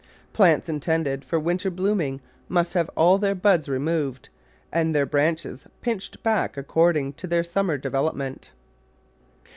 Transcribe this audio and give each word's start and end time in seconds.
Plants 0.33 0.67
intended 0.67 1.23
for 1.23 1.39
winter 1.39 1.69
blooming 1.69 2.21
must 2.49 2.73
have 2.73 2.89
all 2.97 3.19
their 3.19 3.35
buds 3.35 3.69
removed 3.69 4.29
and 4.73 4.95
their 4.95 5.05
branches 5.05 5.67
pinched 5.81 6.23
back 6.23 6.57
according 6.57 7.13
to 7.13 7.27
their 7.27 7.43
summer 7.43 7.77
development. 7.77 8.49